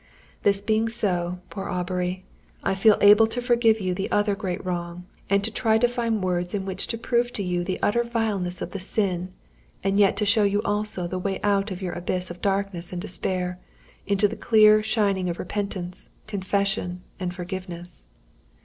"This 0.41 0.61
being 0.61 0.89
so, 0.89 1.41
poor 1.51 1.67
Aubrey, 1.69 2.23
I 2.63 2.73
feel 2.73 2.97
able 3.01 3.27
to 3.27 3.39
forgive 3.39 3.79
you 3.79 3.93
the 3.93 4.09
other 4.09 4.33
great 4.33 4.65
wrong, 4.65 5.05
and 5.29 5.43
to 5.43 5.51
try 5.51 5.77
to 5.77 5.87
find 5.87 6.23
words 6.23 6.55
in 6.55 6.65
which 6.65 6.87
to 6.87 6.97
prove 6.97 7.31
to 7.33 7.43
you 7.43 7.63
the 7.63 7.77
utter 7.83 8.03
vileness 8.03 8.63
of 8.63 8.71
the 8.71 8.79
sin, 8.79 9.31
and 9.83 9.99
yet 9.99 10.17
to 10.17 10.25
show 10.25 10.41
you 10.41 10.63
also 10.63 11.05
the 11.05 11.19
way 11.19 11.39
out 11.43 11.69
of 11.69 11.83
your 11.83 11.93
abyss 11.93 12.31
of 12.31 12.41
darkness 12.41 12.91
and 12.91 12.99
despair, 12.99 13.59
into 14.07 14.27
the 14.27 14.35
clear 14.35 14.81
shining 14.81 15.29
of 15.29 15.37
repentance, 15.37 16.09
confession, 16.25 17.03
and 17.19 17.31
forgiveness. 17.35 18.03